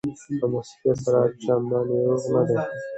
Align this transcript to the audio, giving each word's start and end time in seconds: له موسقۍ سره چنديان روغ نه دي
له 0.39 0.45
موسقۍ 0.53 0.89
سره 1.03 1.21
چنديان 1.43 1.85
روغ 2.03 2.21
نه 2.33 2.41
دي 2.47 2.57